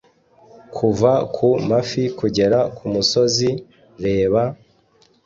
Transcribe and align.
kuva 0.75 1.11
ku 1.35 1.47
mafi 1.69 2.03
kugera 2.19 2.59
kumusozi! 2.77 3.49
reba 4.03 4.41